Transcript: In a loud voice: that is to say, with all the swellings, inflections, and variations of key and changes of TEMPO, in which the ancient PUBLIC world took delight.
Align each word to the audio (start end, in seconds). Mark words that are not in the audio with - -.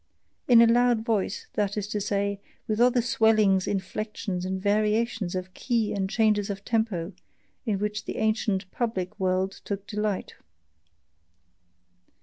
In 0.47 0.63
a 0.63 0.65
loud 0.65 1.05
voice: 1.05 1.45
that 1.53 1.77
is 1.77 1.87
to 1.89 2.01
say, 2.01 2.41
with 2.67 2.81
all 2.81 2.89
the 2.89 3.03
swellings, 3.03 3.67
inflections, 3.67 4.45
and 4.45 4.59
variations 4.59 5.35
of 5.35 5.53
key 5.53 5.93
and 5.93 6.09
changes 6.09 6.49
of 6.49 6.65
TEMPO, 6.65 7.13
in 7.67 7.77
which 7.77 8.05
the 8.05 8.17
ancient 8.17 8.71
PUBLIC 8.71 9.19
world 9.19 9.51
took 9.63 9.85
delight. 9.85 10.33